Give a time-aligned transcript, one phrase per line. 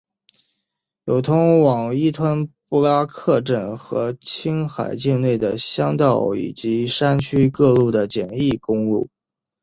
[1.05, 9.11] 有通往依吞布拉克镇和青海境内的乡道以及山区各处的简易公路。